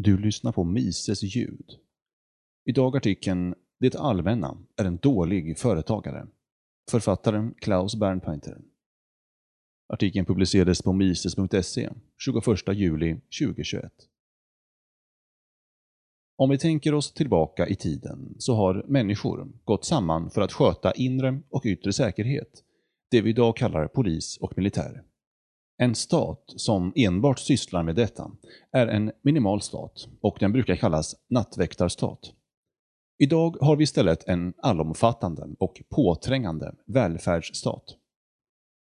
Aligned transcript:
Du 0.00 0.18
lyssnar 0.18 0.52
på 0.52 0.64
Mises 0.64 1.22
ljud. 1.22 1.78
Idag 2.64 2.96
artikeln 2.96 3.54
Det 3.80 3.96
allmänna 3.96 4.58
är 4.76 4.84
en 4.84 4.96
dålig 4.96 5.58
företagare. 5.58 6.26
Författaren 6.90 7.54
Klaus 7.54 7.96
Bernpainter. 7.96 8.58
Artikeln 9.88 10.26
publicerades 10.26 10.82
på 10.82 10.92
mises.se 10.92 11.90
21 12.24 12.44
juli 12.74 13.20
2021. 13.40 13.92
Om 16.36 16.50
vi 16.50 16.58
tänker 16.58 16.94
oss 16.94 17.12
tillbaka 17.12 17.66
i 17.66 17.76
tiden 17.76 18.34
så 18.38 18.54
har 18.54 18.84
människor 18.88 19.48
gått 19.64 19.84
samman 19.84 20.30
för 20.30 20.40
att 20.40 20.52
sköta 20.52 20.92
inre 20.92 21.40
och 21.50 21.62
yttre 21.64 21.92
säkerhet, 21.92 22.64
det 23.10 23.20
vi 23.20 23.30
idag 23.30 23.56
kallar 23.56 23.88
polis 23.88 24.36
och 24.36 24.56
militär. 24.56 25.07
En 25.80 25.94
stat 25.94 26.44
som 26.56 26.92
enbart 26.96 27.38
sysslar 27.38 27.82
med 27.82 27.96
detta 27.96 28.30
är 28.72 28.86
en 28.86 29.12
minimal 29.22 29.60
stat 29.62 30.08
och 30.20 30.36
den 30.40 30.52
brukar 30.52 30.76
kallas 30.76 31.16
nattväktarstat. 31.30 32.32
Idag 33.18 33.56
har 33.60 33.76
vi 33.76 33.84
istället 33.84 34.28
en 34.28 34.54
allomfattande 34.62 35.46
och 35.58 35.82
påträngande 35.88 36.74
välfärdsstat. 36.86 37.84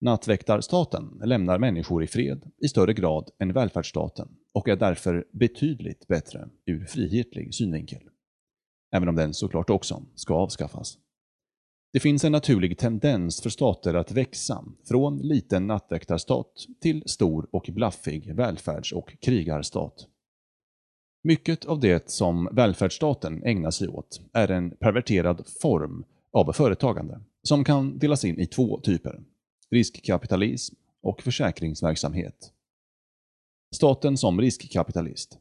Nattväktarstaten 0.01 1.21
lämnar 1.25 1.59
människor 1.59 2.05
i 2.05 2.07
fred 2.07 2.51
i 2.59 2.69
större 2.69 2.93
grad 2.93 3.31
än 3.39 3.53
välfärdsstaten 3.53 4.29
och 4.55 4.69
är 4.69 4.77
därför 4.77 5.27
betydligt 5.33 6.07
bättre 6.09 6.48
ur 6.67 6.84
frihetlig 6.84 7.55
synvinkel. 7.55 8.03
Även 8.93 9.09
om 9.09 9.17
den 9.17 9.34
såklart 9.34 9.70
också 9.70 10.03
ska 10.15 10.34
avskaffas. 10.34 10.98
Det 11.92 12.01
finns 12.01 12.24
en 12.24 12.33
naturlig 12.33 12.78
tendens 12.78 13.41
för 13.41 13.51
stater 13.51 13.95
att 13.95 14.12
växa 14.12 14.65
från 14.88 15.19
liten 15.19 15.66
nattväktarstat 15.66 16.52
till 16.80 17.02
stor 17.06 17.48
och 17.52 17.70
blaffig 17.73 18.34
välfärds 18.34 18.92
och 18.92 19.20
krigarstat. 19.20 20.06
Mycket 21.23 21.64
av 21.64 21.80
det 21.80 22.11
som 22.11 22.48
välfärdsstaten 22.52 23.42
ägnar 23.45 23.70
sig 23.70 23.88
åt 23.88 24.20
är 24.33 24.51
en 24.51 24.70
perverterad 24.70 25.47
form 25.62 26.05
av 26.33 26.53
företagande 26.53 27.20
som 27.42 27.64
kan 27.64 27.98
delas 27.98 28.25
in 28.25 28.41
i 28.41 28.47
två 28.47 28.80
typer. 28.80 29.20
Riskkapitalism 29.70 30.75
och 31.02 31.23
försäkringsverksamhet. 31.23 32.52
Staten 33.75 34.17
som 34.17 34.41
riskkapitalist. 34.41 35.39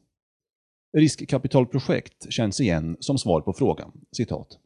Riskkapitalprojekt 0.96 2.32
känns 2.32 2.60
igen 2.60 2.96
som 3.00 3.18
svar 3.18 3.40
på 3.40 3.52
frågan, 3.52 3.92
citat. 4.12 4.58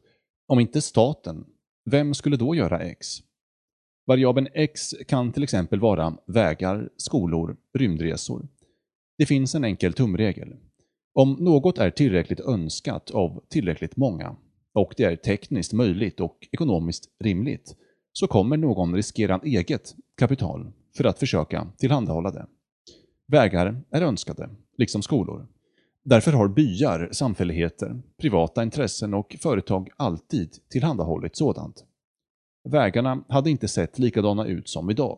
Om 0.47 0.59
inte 0.59 0.81
staten 0.81 1.45
vem 1.85 2.13
skulle 2.13 2.37
då 2.37 2.55
göra 2.55 2.79
X? 2.79 3.07
Variabeln 4.07 4.47
X 4.53 4.93
kan 5.07 5.31
till 5.31 5.43
exempel 5.43 5.79
vara 5.79 6.17
vägar, 6.27 6.89
skolor, 6.97 7.57
rymdresor. 7.73 8.47
Det 9.17 9.25
finns 9.25 9.55
en 9.55 9.63
enkel 9.63 9.93
tumregel. 9.93 10.55
Om 11.13 11.31
något 11.39 11.77
är 11.77 11.89
tillräckligt 11.89 12.39
önskat 12.39 13.11
av 13.11 13.43
tillräckligt 13.49 13.97
många 13.97 14.35
och 14.73 14.93
det 14.97 15.03
är 15.03 15.15
tekniskt 15.15 15.73
möjligt 15.73 16.19
och 16.19 16.37
ekonomiskt 16.51 17.09
rimligt 17.19 17.75
så 18.13 18.27
kommer 18.27 18.57
någon 18.57 18.95
riskera 18.95 19.39
eget 19.43 19.95
kapital 20.17 20.71
för 20.97 21.03
att 21.03 21.19
försöka 21.19 21.67
tillhandahålla 21.77 22.31
det. 22.31 22.45
Vägar 23.27 23.81
är 23.91 24.01
önskade, 24.01 24.49
liksom 24.77 25.01
skolor. 25.01 25.47
Därför 26.05 26.31
har 26.31 26.47
byar, 26.47 27.09
samfälligheter, 27.11 28.01
privata 28.17 28.63
intressen 28.63 29.13
och 29.13 29.35
företag 29.41 29.89
alltid 29.97 30.49
tillhandahållit 30.69 31.35
sådant. 31.35 31.85
Vägarna 32.69 33.23
hade 33.29 33.49
inte 33.49 33.67
sett 33.67 33.99
likadana 33.99 34.45
ut 34.45 34.69
som 34.69 34.89
idag. 34.89 35.17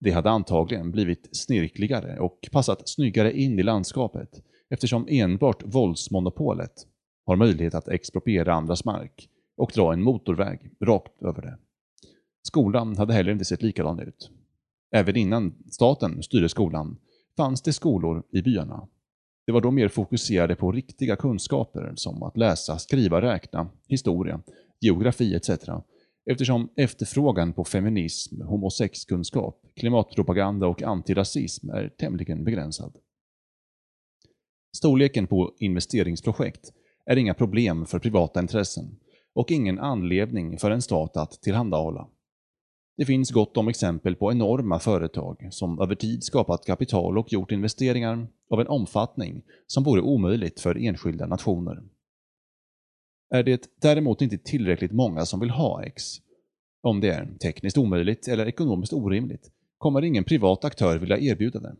De 0.00 0.10
hade 0.10 0.30
antagligen 0.30 0.92
blivit 0.92 1.28
snirkligare 1.32 2.18
och 2.18 2.48
passat 2.52 2.88
snyggare 2.88 3.38
in 3.38 3.58
i 3.58 3.62
landskapet 3.62 4.42
eftersom 4.70 5.06
enbart 5.08 5.62
våldsmonopolet 5.64 6.86
har 7.26 7.36
möjlighet 7.36 7.74
att 7.74 7.88
expropriera 7.88 8.54
andras 8.54 8.84
mark 8.84 9.28
och 9.56 9.72
dra 9.74 9.92
en 9.92 10.02
motorväg 10.02 10.70
rakt 10.80 11.22
över 11.22 11.42
det. 11.42 11.58
Skolan 12.42 12.96
hade 12.96 13.14
heller 13.14 13.32
inte 13.32 13.44
sett 13.44 13.62
likadan 13.62 14.00
ut. 14.00 14.30
Även 14.90 15.16
innan 15.16 15.54
staten 15.70 16.22
styrde 16.22 16.48
skolan 16.48 16.96
fanns 17.36 17.62
det 17.62 17.72
skolor 17.72 18.22
i 18.32 18.42
byarna 18.42 18.88
det 19.46 19.52
var 19.52 19.60
då 19.60 19.70
mer 19.70 19.88
fokuserade 19.88 20.56
på 20.56 20.72
riktiga 20.72 21.16
kunskaper 21.16 21.92
som 21.96 22.22
att 22.22 22.36
läsa, 22.36 22.78
skriva, 22.78 23.22
räkna, 23.22 23.70
historia, 23.88 24.40
geografi 24.80 25.34
etc. 25.34 25.50
Eftersom 26.30 26.68
efterfrågan 26.76 27.52
på 27.52 27.64
feminism, 27.64 28.42
homosexkunskap, 28.42 29.60
klimatpropaganda 29.76 30.66
och 30.66 30.82
antirasism 30.82 31.70
är 31.70 31.88
tämligen 31.88 32.44
begränsad. 32.44 32.96
Storleken 34.76 35.26
på 35.26 35.54
investeringsprojekt 35.58 36.72
är 37.06 37.16
inga 37.16 37.34
problem 37.34 37.86
för 37.86 37.98
privata 37.98 38.40
intressen 38.40 38.98
och 39.34 39.50
ingen 39.50 39.78
anledning 39.78 40.58
för 40.58 40.70
en 40.70 40.82
stat 40.82 41.16
att 41.16 41.42
tillhandahålla. 41.42 42.08
Det 42.96 43.04
finns 43.04 43.30
gott 43.30 43.56
om 43.56 43.68
exempel 43.68 44.16
på 44.16 44.32
enorma 44.32 44.78
företag 44.78 45.48
som 45.50 45.80
över 45.80 45.94
tid 45.94 46.24
skapat 46.24 46.66
kapital 46.66 47.18
och 47.18 47.32
gjort 47.32 47.52
investeringar 47.52 48.26
av 48.50 48.60
en 48.60 48.66
omfattning 48.66 49.42
som 49.66 49.84
vore 49.84 50.00
omöjligt 50.00 50.60
för 50.60 50.86
enskilda 50.86 51.26
nationer. 51.26 51.82
Är 53.30 53.42
det 53.42 53.68
däremot 53.80 54.22
inte 54.22 54.38
tillräckligt 54.38 54.92
många 54.92 55.26
som 55.26 55.40
vill 55.40 55.50
ha 55.50 55.82
X, 55.82 56.02
om 56.82 57.00
det 57.00 57.08
är 57.08 57.34
tekniskt 57.42 57.78
omöjligt 57.78 58.28
eller 58.28 58.46
ekonomiskt 58.46 58.92
orimligt, 58.92 59.50
kommer 59.78 60.04
ingen 60.04 60.24
privat 60.24 60.64
aktör 60.64 60.98
vilja 60.98 61.18
erbjuda 61.18 61.60
det. 61.60 61.76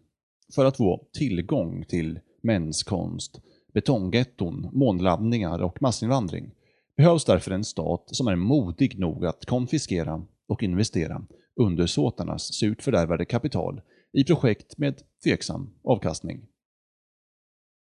För 0.55 0.65
att 0.65 0.77
få 0.77 1.07
tillgång 1.13 1.85
till 1.85 2.21
menskonst, 2.43 3.41
betonggetton, 3.73 4.69
månlandningar 4.73 5.63
och 5.63 5.83
massinvandring 5.83 6.51
behövs 6.97 7.25
därför 7.25 7.51
en 7.51 7.65
stat 7.65 8.05
som 8.07 8.29
är 8.29 8.37
modig 8.37 8.99
nog 8.99 9.27
att 9.27 9.47
konfiskera 9.47 10.23
och 10.49 10.63
investera 10.63 11.27
undersåtarnas 11.61 12.55
surt 12.55 12.83
fördärvade 12.83 13.25
kapital 13.25 13.81
i 14.13 14.25
projekt 14.25 14.79
med 14.79 15.03
tveksam 15.25 15.75
avkastning. 15.85 16.47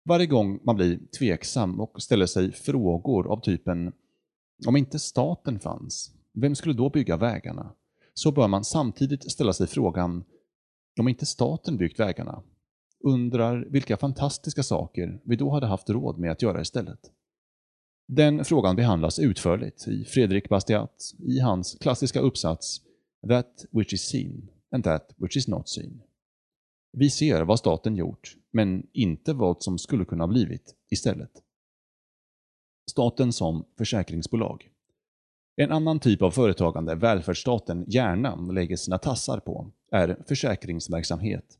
Varje 0.04 0.26
gång 0.26 0.60
man 0.64 0.76
blir 0.76 1.00
tveksam 1.18 1.80
och 1.80 2.02
ställer 2.02 2.26
sig 2.26 2.52
frågor 2.52 3.32
av 3.32 3.40
typen 3.40 3.92
om 4.66 4.76
inte 4.76 4.98
staten 4.98 5.60
fanns, 5.60 6.14
vem 6.32 6.54
skulle 6.54 6.74
då 6.74 6.90
bygga 6.90 7.16
vägarna? 7.16 7.74
Så 8.14 8.32
bör 8.32 8.48
man 8.48 8.64
samtidigt 8.64 9.32
ställa 9.32 9.52
sig 9.52 9.66
frågan 9.66 10.24
om 11.00 11.08
inte 11.08 11.26
staten 11.26 11.76
byggt 11.76 12.00
vägarna, 12.00 12.42
undrar 13.04 13.66
vilka 13.70 13.96
fantastiska 13.96 14.62
saker 14.62 15.20
vi 15.24 15.36
då 15.36 15.50
hade 15.50 15.66
haft 15.66 15.90
råd 15.90 16.18
med 16.18 16.32
att 16.32 16.42
göra 16.42 16.60
istället. 16.60 17.00
Den 18.10 18.44
frågan 18.44 18.76
behandlas 18.76 19.18
utförligt 19.18 19.88
i 19.88 20.04
Fredrik 20.04 20.48
Bastiat 20.48 21.14
i 21.18 21.38
hans 21.40 21.76
klassiska 21.80 22.20
uppsats 22.20 22.80
“That 23.28 23.66
which 23.70 23.92
is 23.92 24.02
seen 24.02 24.48
and 24.72 24.84
that 24.84 25.14
which 25.16 25.36
is 25.36 25.48
not 25.48 25.68
seen”. 25.68 26.02
Vi 26.92 27.10
ser 27.10 27.42
vad 27.42 27.58
staten 27.58 27.96
gjort, 27.96 28.36
men 28.52 28.86
inte 28.92 29.32
vad 29.32 29.62
som 29.62 29.78
skulle 29.78 30.04
kunna 30.04 30.28
blivit 30.28 30.74
istället. 30.90 31.30
Staten 32.90 33.32
som 33.32 33.64
försäkringsbolag. 33.78 34.70
En 35.56 35.72
annan 35.72 36.00
typ 36.00 36.22
av 36.22 36.30
företagande 36.30 36.94
välfärdsstaten 36.94 37.84
gärna 37.88 38.36
lägger 38.36 38.76
sina 38.76 38.98
tassar 38.98 39.40
på 39.40 39.72
är 39.92 40.22
försäkringsverksamhet. 40.28 41.58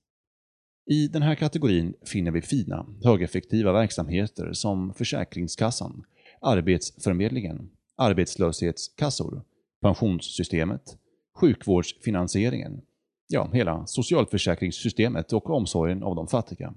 I 0.86 1.08
den 1.08 1.22
här 1.22 1.34
kategorin 1.34 1.94
finner 2.06 2.30
vi 2.30 2.42
fina, 2.42 2.86
högeffektiva 3.04 3.72
verksamheter 3.72 4.52
som 4.52 4.94
Försäkringskassan, 4.94 6.04
Arbetsförmedlingen, 6.40 7.70
arbetslöshetskassor, 7.96 9.42
pensionssystemet, 9.80 10.98
sjukvårdsfinansieringen, 11.34 12.80
ja, 13.28 13.50
hela 13.52 13.86
socialförsäkringssystemet 13.86 15.32
och 15.32 15.50
omsorgen 15.50 16.02
av 16.02 16.14
de 16.14 16.26
fattiga. 16.26 16.74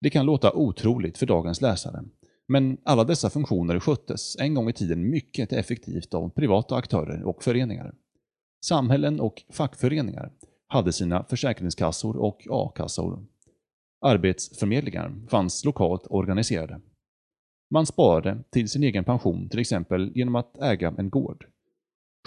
Det 0.00 0.10
kan 0.10 0.26
låta 0.26 0.52
otroligt 0.52 1.18
för 1.18 1.26
dagens 1.26 1.60
läsare, 1.60 2.04
men 2.48 2.78
alla 2.84 3.04
dessa 3.04 3.30
funktioner 3.30 3.80
sköttes 3.80 4.36
en 4.38 4.54
gång 4.54 4.68
i 4.68 4.72
tiden 4.72 5.10
mycket 5.10 5.52
effektivt 5.52 6.14
av 6.14 6.28
privata 6.28 6.76
aktörer 6.76 7.22
och 7.22 7.42
föreningar. 7.42 7.94
Samhällen 8.64 9.20
och 9.20 9.42
fackföreningar 9.50 10.32
hade 10.66 10.92
sina 10.92 11.24
försäkringskassor 11.24 12.16
och 12.16 12.46
a-kassor. 12.50 13.26
Arbetsförmedlingar 14.00 15.14
fanns 15.28 15.64
lokalt 15.64 16.06
organiserade. 16.10 16.80
Man 17.72 17.86
sparade 17.86 18.38
till 18.50 18.68
sin 18.68 18.82
egen 18.82 19.04
pension 19.04 19.48
till 19.48 19.60
exempel 19.60 20.12
genom 20.14 20.34
att 20.34 20.62
äga 20.62 20.94
en 20.98 21.10
gård. 21.10 21.46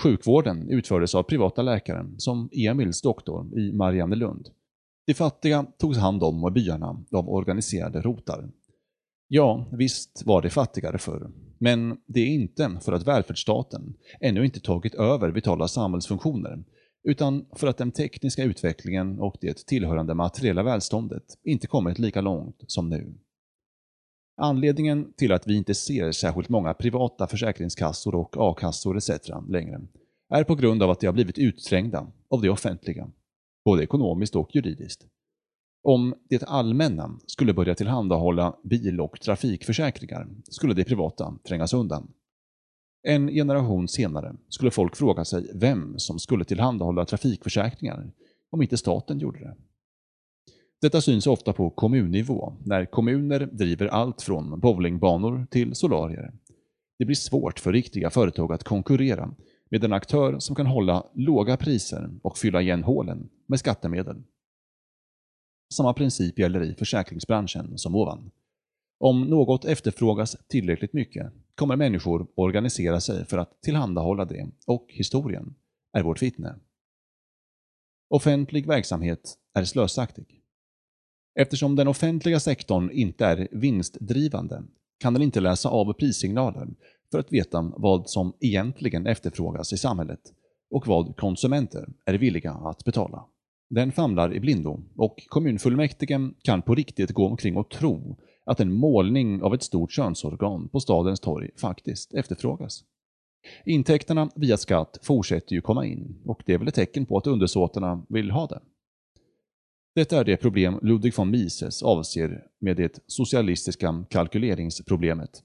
Sjukvården 0.03 0.69
utfördes 0.69 1.15
av 1.15 1.23
privata 1.23 1.61
läkare, 1.61 2.05
som 2.17 2.49
Emils 2.51 3.01
doktor 3.01 3.59
i 3.59 3.71
Mariannelund. 3.71 4.49
De 5.07 5.13
fattiga 5.13 5.65
togs 5.77 5.97
hand 5.97 6.23
om 6.23 6.43
av 6.43 6.51
byarna 6.51 7.03
av 7.11 7.29
organiserade 7.29 8.01
rotar. 8.01 8.49
Ja, 9.27 9.65
visst 9.71 10.23
var 10.25 10.41
det 10.41 10.49
fattigare 10.49 10.97
förr, 10.97 11.31
men 11.59 11.97
det 12.07 12.19
är 12.19 12.27
inte 12.27 12.79
för 12.81 12.93
att 12.93 13.07
välfärdsstaten 13.07 13.93
ännu 14.21 14.45
inte 14.45 14.59
tagit 14.59 14.95
över 14.95 15.29
vitala 15.29 15.67
samhällsfunktioner, 15.67 16.63
utan 17.03 17.45
för 17.55 17.67
att 17.67 17.77
den 17.77 17.91
tekniska 17.91 18.43
utvecklingen 18.43 19.19
och 19.19 19.35
det 19.41 19.67
tillhörande 19.67 20.13
materiella 20.13 20.63
välståndet 20.63 21.25
inte 21.43 21.67
kommit 21.67 21.99
lika 21.99 22.21
långt 22.21 22.63
som 22.67 22.89
nu. 22.89 23.13
Anledningen 24.37 25.13
till 25.13 25.31
att 25.31 25.47
vi 25.47 25.55
inte 25.55 25.75
ser 25.75 26.11
särskilt 26.11 26.49
många 26.49 26.73
privata 26.73 27.27
försäkringskassor 27.27 28.15
och 28.15 28.35
a-kassor 28.37 28.97
etc. 28.97 29.09
längre 29.49 29.81
är 30.29 30.43
på 30.43 30.55
grund 30.55 30.83
av 30.83 30.89
att 30.89 30.99
de 30.99 31.05
har 31.07 31.13
blivit 31.13 31.37
utträngda 31.37 32.07
av 32.29 32.41
det 32.41 32.49
offentliga, 32.49 33.09
både 33.65 33.83
ekonomiskt 33.83 34.35
och 34.35 34.55
juridiskt. 34.55 35.05
Om 35.83 36.15
det 36.29 36.43
allmänna 36.43 37.19
skulle 37.25 37.53
börja 37.53 37.75
tillhandahålla 37.75 38.55
bil 38.63 39.01
och 39.01 39.21
trafikförsäkringar 39.21 40.27
skulle 40.43 40.73
det 40.73 40.83
privata 40.83 41.37
trängas 41.47 41.73
undan. 41.73 42.11
En 43.07 43.27
generation 43.27 43.87
senare 43.87 44.35
skulle 44.49 44.71
folk 44.71 44.95
fråga 44.95 45.25
sig 45.25 45.51
vem 45.53 45.99
som 45.99 46.19
skulle 46.19 46.45
tillhandahålla 46.45 47.05
trafikförsäkringar 47.05 48.11
om 48.49 48.61
inte 48.61 48.77
staten 48.77 49.19
gjorde 49.19 49.39
det. 49.39 49.55
Detta 50.81 51.01
syns 51.01 51.27
ofta 51.27 51.53
på 51.53 51.69
kommunnivå, 51.69 52.53
när 52.65 52.85
kommuner 52.85 53.39
driver 53.39 53.87
allt 53.87 54.21
från 54.21 54.59
bowlingbanor 54.59 55.47
till 55.51 55.75
solarier. 55.75 56.33
Det 56.99 57.05
blir 57.05 57.15
svårt 57.15 57.59
för 57.59 57.73
riktiga 57.73 58.09
företag 58.09 58.53
att 58.53 58.63
konkurrera 58.63 59.35
med 59.69 59.83
en 59.83 59.93
aktör 59.93 60.39
som 60.39 60.55
kan 60.55 60.65
hålla 60.65 61.05
låga 61.13 61.57
priser 61.57 62.09
och 62.21 62.37
fylla 62.37 62.61
igen 62.61 62.83
hålen 62.83 63.29
med 63.45 63.59
skattemedel. 63.59 64.23
Samma 65.73 65.93
princip 65.93 66.39
gäller 66.39 66.63
i 66.63 66.73
försäkringsbranschen 66.73 67.77
som 67.77 67.95
ovan. 67.95 68.31
Om 68.97 69.21
något 69.21 69.65
efterfrågas 69.65 70.37
tillräckligt 70.47 70.93
mycket 70.93 71.33
kommer 71.55 71.75
människor 71.75 72.27
organisera 72.35 73.01
sig 73.01 73.25
för 73.25 73.37
att 73.37 73.61
tillhandahålla 73.61 74.25
det 74.25 74.47
och 74.67 74.85
historien 74.89 75.55
är 75.93 76.03
vårt 76.03 76.21
vittne. 76.21 76.55
Offentlig 78.09 78.67
verksamhet 78.67 79.37
är 79.53 79.63
slösaktig. 79.63 80.34
Eftersom 81.35 81.75
den 81.75 81.87
offentliga 81.87 82.39
sektorn 82.39 82.91
inte 82.91 83.25
är 83.25 83.47
vinstdrivande 83.51 84.63
kan 84.99 85.13
den 85.13 85.21
inte 85.21 85.39
läsa 85.39 85.69
av 85.69 85.93
prissignaler 85.93 86.67
för 87.11 87.19
att 87.19 87.33
veta 87.33 87.71
vad 87.77 88.09
som 88.09 88.33
egentligen 88.39 89.07
efterfrågas 89.07 89.73
i 89.73 89.77
samhället 89.77 90.19
och 90.71 90.87
vad 90.87 91.15
konsumenter 91.17 91.89
är 92.05 92.13
villiga 92.13 92.51
att 92.51 92.83
betala. 92.83 93.25
Den 93.69 93.91
famlar 93.91 94.33
i 94.33 94.39
blindo 94.39 94.79
och 94.95 95.23
kommunfullmäktige 95.27 96.31
kan 96.43 96.61
på 96.61 96.75
riktigt 96.75 97.11
gå 97.11 97.27
omkring 97.27 97.57
och 97.57 97.69
tro 97.69 98.17
att 98.45 98.59
en 98.59 98.73
målning 98.73 99.43
av 99.43 99.53
ett 99.53 99.63
stort 99.63 99.91
könsorgan 99.91 100.69
på 100.69 100.79
stadens 100.79 101.19
torg 101.19 101.49
faktiskt 101.57 102.13
efterfrågas. 102.13 102.83
Intäkterna 103.65 104.29
via 104.35 104.57
skatt 104.57 104.99
fortsätter 105.01 105.55
ju 105.55 105.61
komma 105.61 105.85
in 105.85 106.21
och 106.25 106.43
det 106.45 106.53
är 106.53 106.57
väl 106.57 106.67
ett 106.67 106.75
tecken 106.75 107.05
på 107.05 107.17
att 107.17 107.27
undersåtarna 107.27 108.05
vill 108.09 108.31
ha 108.31 108.47
det. 108.47 108.59
Detta 109.95 110.19
är 110.19 110.23
det 110.23 110.37
problem 110.37 110.79
Ludwig 110.81 111.17
von 111.17 111.31
Mises 111.31 111.83
avser 111.83 112.47
med 112.59 112.77
det 112.77 112.99
socialistiska 113.07 114.05
kalkyleringsproblemet. 114.09 115.43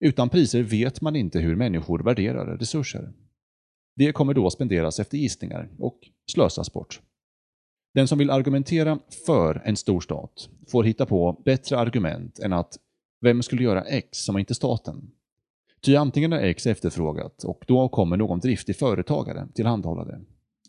Utan 0.00 0.28
priser 0.28 0.62
vet 0.62 1.00
man 1.00 1.16
inte 1.16 1.38
hur 1.38 1.56
människor 1.56 1.98
värderar 1.98 2.56
resurser. 2.56 3.12
Det 3.96 4.12
kommer 4.12 4.34
då 4.34 4.50
spenderas 4.50 5.00
efter 5.00 5.18
gissningar 5.18 5.70
och 5.78 5.98
slösas 6.32 6.72
bort. 6.72 7.00
Den 7.94 8.08
som 8.08 8.18
vill 8.18 8.30
argumentera 8.30 8.98
för 9.26 9.62
en 9.64 9.76
stor 9.76 10.00
stat 10.00 10.48
får 10.68 10.84
hitta 10.84 11.06
på 11.06 11.42
bättre 11.44 11.78
argument 11.78 12.38
än 12.38 12.52
att 12.52 12.78
vem 13.20 13.42
skulle 13.42 13.62
göra 13.62 13.82
X 13.82 14.18
som 14.18 14.38
inte 14.38 14.54
staten? 14.54 15.10
Ty 15.80 15.96
antingen 15.96 16.32
är 16.32 16.42
X 16.42 16.66
efterfrågat 16.66 17.44
och 17.44 17.64
då 17.66 17.88
kommer 17.88 18.16
någon 18.16 18.40
driftig 18.40 18.76
företagare 18.76 19.48
tillhandahålla 19.54 20.04
det. 20.04 20.20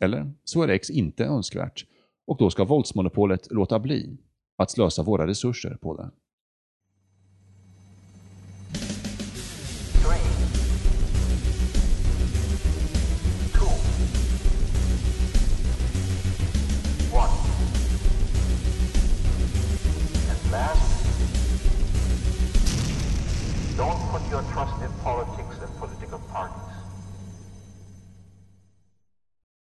Eller 0.01 0.31
så 0.44 0.63
är 0.63 0.68
X 0.68 0.89
inte 0.89 1.25
önskvärt 1.25 1.86
och 2.27 2.38
då 2.38 2.50
ska 2.50 2.65
våldsmonopolet 2.65 3.51
låta 3.51 3.79
bli 3.79 4.18
att 4.57 4.71
slösa 4.71 5.03
våra 5.03 5.27
resurser 5.27 5.77
på 5.81 5.97
det. 5.97 6.12